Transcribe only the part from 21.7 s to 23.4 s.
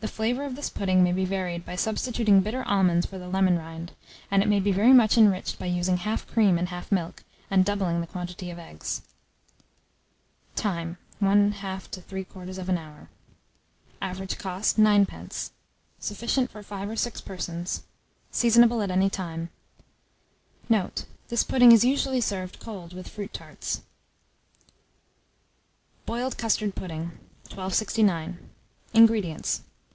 is usually served cold with fruit